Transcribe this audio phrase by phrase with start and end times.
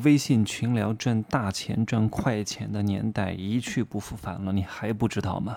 [0.00, 5.54] 微信群聊赚大钱、赚快钱的年代一去不复返了，你还不知道吗？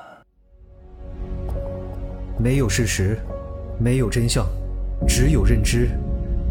[2.38, 3.18] 没有事实，
[3.80, 4.46] 没有真相，
[5.08, 5.90] 只有认知，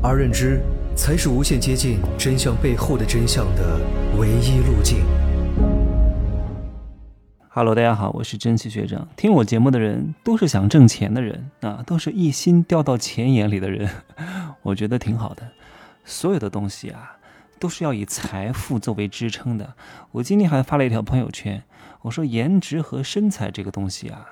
[0.03, 0.63] 而认知
[0.97, 3.79] 才是无限接近真相背后的真相的
[4.19, 5.05] 唯一路径。
[7.51, 9.07] Hello，大家好，我是真奇学长。
[9.15, 13.91] 听我节目的人都是想挣钱的人啊，都是一心掉到钱眼里的人，
[14.63, 15.43] 我觉得挺好的。
[16.07, 17.19] 所有的东西啊。
[17.65, 19.73] 都是要以财富作为支撑的。
[20.11, 21.65] 我今天还发了一条朋友圈，
[22.03, 24.29] 我说颜值和身材这个东西啊，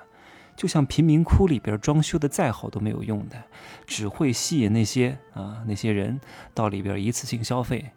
[0.55, 3.43] 就像贫民窟里边装修的再好都没有用的，
[3.87, 6.21] 只会吸引那些啊那些人
[6.53, 7.89] 到里边一次性消费。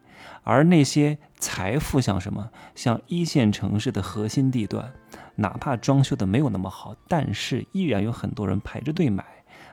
[0.42, 4.90] 而那些财富像什么，像一线城市的核心地段，
[5.34, 9.22] 哪怕装修的没有那么好，但是依然有很多人排着队买。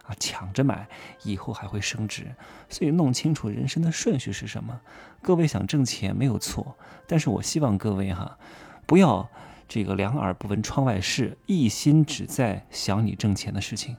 [0.04, 0.88] 啊，抢着买，
[1.24, 2.28] 以后还会升值，
[2.70, 4.80] 所以弄清楚人生的顺序是什么。
[5.22, 6.76] 各位想挣钱没有错，
[7.08, 8.38] 但是我希望各位哈，
[8.86, 9.30] 不要
[9.68, 13.95] 这个两耳不闻窗外事，一心只在想你挣钱的事情。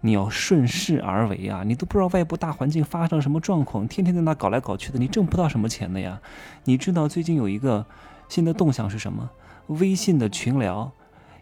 [0.00, 1.62] 你要顺势而为啊！
[1.64, 6.20] 你都不知道外部大环境发生了什么状况，天天在那搞来搞去的，你挣不到什么钱的呀。
[6.64, 7.86] 你知道最近有一个
[8.28, 9.30] 新的动向是什么？
[9.68, 10.90] 微信的群聊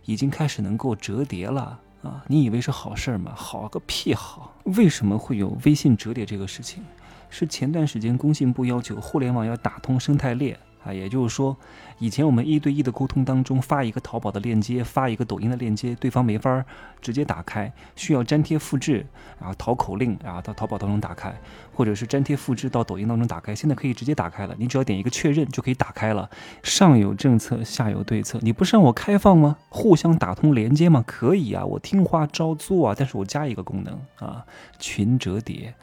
[0.04, 1.80] 已经开始能够折叠了。
[2.02, 3.32] 啊，你以为是好事儿吗？
[3.36, 4.54] 好个屁好！
[4.64, 6.82] 为什么会有微信折叠这个事情？
[7.28, 10.58] 是前段时间工信部要求互联网要打通生态链。
[10.82, 11.54] 啊，也就是说，
[11.98, 16.64] 以前我们一对一的沟通当中，发一个淘宝的链接，发一个抖音的链接，对方没法
[17.02, 19.04] 直接打开，需要粘贴复制，
[19.38, 21.38] 然后淘口令，然后到淘宝当中打开，
[21.74, 23.54] 或者是粘贴复制到抖音当中打开。
[23.54, 26.30] 现在可以直接打开了，你只要点一个确认就可以打开了。
[26.62, 29.58] 上有政策，下有对策，你不是让我开放吗？
[29.68, 31.04] 互相打通连接吗？
[31.06, 32.94] 可以啊，我听话照做啊。
[32.96, 34.46] 但是我加一个功能啊，
[34.78, 35.74] 群折叠，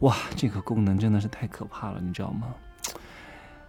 [0.00, 2.48] 哇，这个功能真的是太可怕了，你知道吗？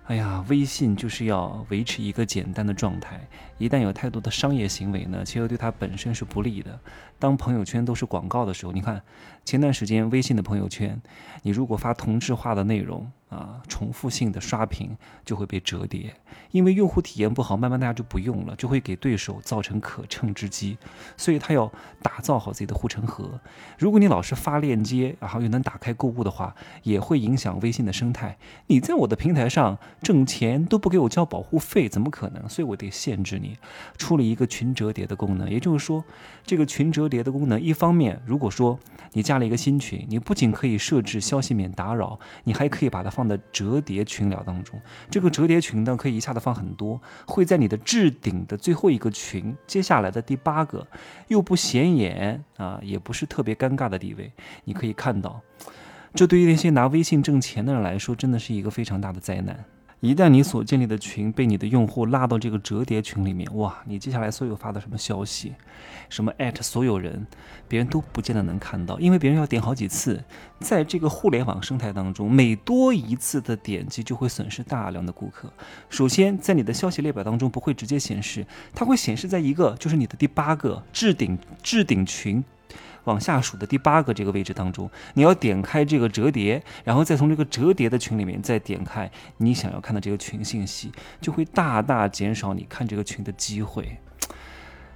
[0.08, 3.20] 哎呀，微信就是要维持一个简单的状态，
[3.58, 6.80] 一旦有太多的商业行为呢，其实对它本身是不利的。
[7.20, 9.02] 当朋友圈都是广告的时候，你看
[9.44, 11.02] 前段时间微信的朋友圈，
[11.42, 13.12] 你如果发同质化的内容。
[13.30, 14.96] 啊，重复性的刷屏
[15.26, 16.16] 就会被折叠，
[16.52, 20.78] 因为用户体验不好，慢慢大家就不用了，就会给对手造成可乘之机。
[21.18, 21.70] 所以他要
[22.02, 23.38] 打造好自己的护城河。
[23.78, 28.38] 如果你老是发链接，然后又能打开购物的话，也会影响微信的生态。
[28.68, 32.48] 你在我的平台上挣钱都不给我交保护费，怎么可能？
[32.48, 33.58] 所以我得限制你。
[33.98, 36.02] 出了一个群折叠的功能，也就是说，
[36.46, 38.80] 这个群折叠的功能，一方面，如果说
[39.12, 43.12] 你加了一个新群，你不仅可以设置消息免打扰，你还可以把它。
[43.18, 44.80] 放的折叠群聊当中，
[45.10, 50.86] 这个折叠群呢，可以一下子放很多，会在你的置顶的最后一个群，接下来的第八个，
[51.30, 54.32] 又不显眼啊，也不是特别尴尬的地位，
[54.66, 55.42] 你可以看到，
[56.14, 59.66] 这对于那些拿微信挣钱的人来说，真的是一个非常大的灾难。
[60.00, 65.56] 一旦你所建立的群被你的用户拉到这个折叠群里面，哇，你接下来所有发的什么消息，
[66.08, 67.26] 什么艾特所有人，
[67.68, 70.24] 别人都不见得能看到，因为别人要点好几次。
[70.60, 75.52] 在这个互联网生态当中，每多一次的点击就会损失大量的顾客。
[75.90, 82.44] 首先，在你的消息列表当中不会直接显示，它会显示在一个就是你的第八个置顶置顶群。
[83.08, 93.98] 往下数的第八个这个位置当中，你要点开这个折叠，然后再从这个折叠的群里面再点开你想要看的这个群信息，就会大大减少你看这个群的机会。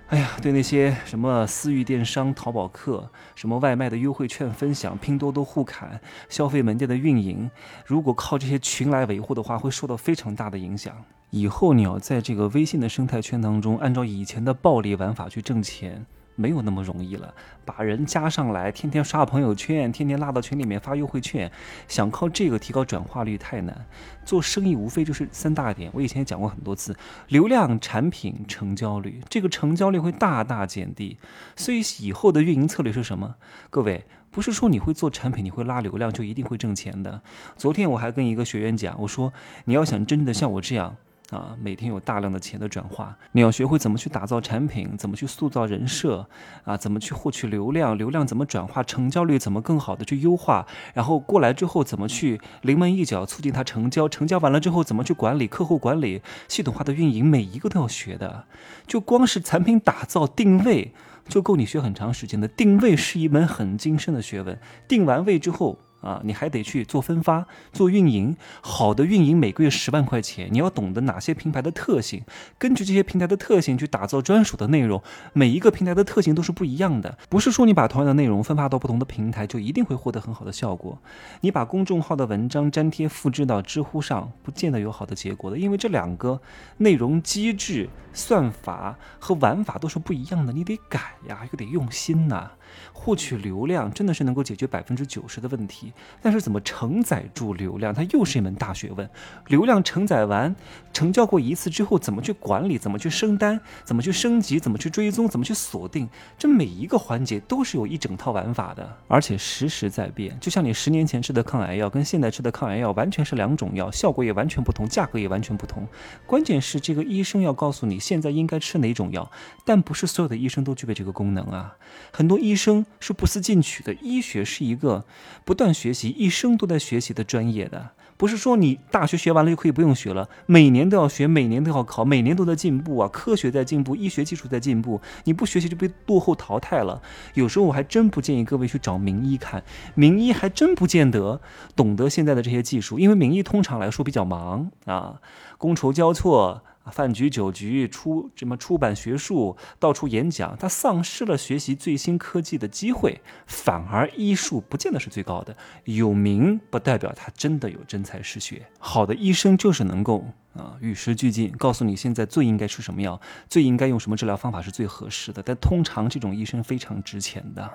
[0.09, 7.49] 哎呀，对那些什么私域电商、淘宝客、什么外卖的优惠券分享、拼多多互砍、消费门店的运营，
[7.85, 10.93] 如果靠这些群来维护的话，会受到非常大的影响。
[11.29, 16.05] 以后你要在这个微信的生态圈当中，按照以前的暴力玩法去挣钱。
[16.41, 17.31] 没有那么容易了，
[17.63, 21.51] 把人加上来，天天刷朋友圈，天天拉到群里面发优惠券，
[21.87, 23.85] 想靠这个提高转化率太难。
[24.25, 26.95] 做生意无非就是三大点，我以前也讲过很多次：
[27.27, 29.21] 流量、产品、成交率。
[29.29, 31.17] 这个成交率会大大减低，
[31.55, 33.35] 所以以后的运营策略是什么？
[33.69, 37.21] 各位，不是说你会做产品，你会拉流量就一定会挣钱的。
[37.55, 39.31] 昨天我还跟一个学员讲，我说
[39.65, 40.97] 你要想真的像我这样。
[41.31, 46.27] 啊，每天有大量的钱的转化，你要学会怎么去打造产品，怎么去塑造人设，
[46.65, 58.43] 啊，怎么去获取流量，流量怎么转化，成交率怎么更好的去优化，然后过来之后怎么去临门一脚促进它成交，成交完了之后怎么去管理客户管理，系统化的运营，每一个都要学的。
[58.85, 60.93] 就光是产品打造定位
[61.29, 62.45] 就够你学很长时间的。
[62.45, 65.79] 定位是一门很精深的学问，定完位之后。
[66.01, 68.35] 啊，你还得去做分发、做运营。
[68.61, 72.23] 好的运营每个月十万块钱，你要懂得哪些平台的特性，
[72.57, 75.01] 根据这些平台的特性去打造专属的内容。
[75.33, 80.97] 每一个平台的特性都是不一样的，不是说你把同样的内容分发到不同的平台就一定会获得很好的效果。
[81.41, 86.41] 你把公众号的文章粘贴复制到知乎上，不见得有好的结果的，因为这两个
[86.77, 92.51] 内容机制、算法和玩法都是不一样的，你得改呀，又得用心呐。
[92.93, 95.90] 获取流量真的是能够解决百分之九十的问题，
[96.21, 99.09] 但是怎么承载住流量，它又是一门大学问。
[99.47, 100.55] 流量承载完、
[100.93, 110.37] 成交过一次之后，怎么去管理，怎么去升单，怎么去升级，怎么去追踪，怎么去锁定，这每一个环节都是有一整套玩法的，而且时时在变。
[110.39, 115.87] 就像你十年前吃的抗癌药，跟现在吃的抗癌药完全是两种药，效果也完全不同，价格也完全不同。
[116.25, 119.31] 关键是这个医生要告诉你现在应该吃哪种药，
[119.65, 121.75] 但不是所有的医生都具备这个功能啊，
[122.11, 122.85] 很多医生。
[122.99, 125.03] 是不思进取的，医学是一个
[125.43, 133.09] 不断学习、一生都在学习的专业的，不是说你大学学完了就可以不用学了，每年都要学，每年都要考，每年都在进步啊！
[133.11, 137.01] 科学在进步，医学技术在进步，你不学习就被落后淘汰了。
[137.33, 139.63] 有时候我还真不建议各位去找名医看，
[139.95, 141.41] 名医还真不见得
[141.75, 145.19] 懂得现在的这些技术，因为名医通常来说比较忙啊，
[145.57, 146.61] 觥筹交错。
[146.89, 155.55] 饭局酒局出什么出版学术，到处演讲，他丧失了学习最新科技的机会，反而医术不见得是最高的。
[155.85, 158.65] 有名不代表他真的有真才实学。
[158.79, 165.43] 好的医生就是能够啊与时俱进，告诉你现在最应该吃什么药，最应该用什么治疗方法是最合适的。
[165.43, 167.69] 但通常这种医生非常值钱的，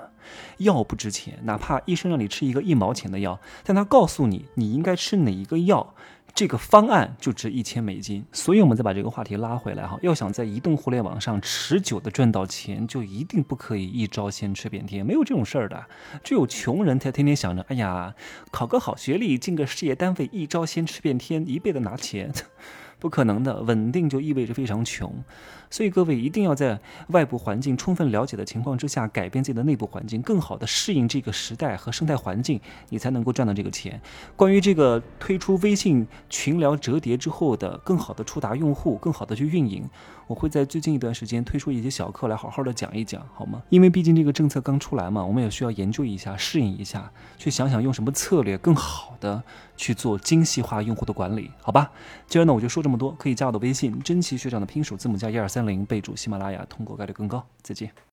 [0.59, 5.95] 药不值钱，哪怕医生让你吃一个一毛钱的药，但他告诉你你应该吃哪一个药。
[6.37, 9.99] 这个方案就值一千美金，所以我们再把这个话题拉回来哈。
[10.03, 15.87] 要想在移动互联网上持久的赚到钱，就一定不可以一招先吃遍天，没有这种事儿的。
[16.23, 18.15] 只有穷人才天天想着，哎呀，
[18.51, 22.31] 考个好学历，进个事业单位，一招先吃遍天，一辈子拿钱。
[23.07, 25.09] 不可能的，稳定就意味着非常穷，
[25.71, 26.81] 所以各位一定要在
[27.11, 34.01] 外部环境充分了解的情况之下，改变自己的内部环境，更好的适应这个时代和生态环境，你才能够赚到这个钱。
[34.35, 39.89] 关于这个推出微信群聊折叠之后的更好的触达用户，更好的去运营，
[40.27, 43.63] 我会在最近一段时间推出一节小课来好好的讲一讲，好吗？
[43.69, 47.09] 因为毕竟这个政策刚出来嘛，我们也需要研究一下，适应一下，
[47.39, 49.41] 去想想用什么策略更好的
[49.77, 51.93] 去做精细化用户的管理，好吧？
[52.27, 52.83] 今儿呢，我就说。
[52.87, 57.45] 这么多，可以加我的微信，真奇学长的拼手字母加一二三零，备注喜马拉雅，通过概率更高。
[57.63, 57.91] 再见。